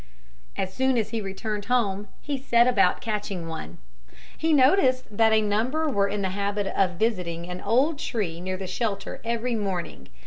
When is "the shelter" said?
8.57-9.21